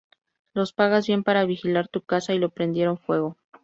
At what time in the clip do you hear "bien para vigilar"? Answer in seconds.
1.05-1.87